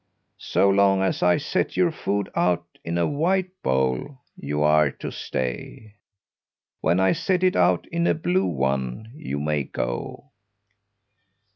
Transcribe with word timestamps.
So 0.39 0.67
long 0.67 1.03
as 1.03 1.21
I 1.21 1.37
set 1.37 1.77
your 1.77 1.91
food 1.91 2.27
out 2.35 2.79
in 2.83 2.97
a 2.97 3.05
white 3.05 3.51
bowl 3.61 4.17
you 4.35 4.63
are 4.63 4.89
to 4.89 5.11
stay. 5.11 5.93
When 6.79 6.99
I 6.99 7.11
set 7.11 7.43
it 7.43 7.55
out 7.55 7.85
in 7.91 8.07
a 8.07 8.15
blue 8.15 8.47
one 8.47 9.11
you 9.13 9.39
may 9.39 9.61
go." 9.63 10.31